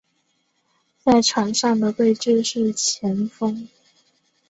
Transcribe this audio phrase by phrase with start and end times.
[0.97, 3.67] 在场上的位置是前锋。